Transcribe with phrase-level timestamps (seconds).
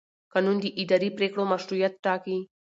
[0.33, 2.37] قانون د اداري پرېکړو مشروعیت ټاکي.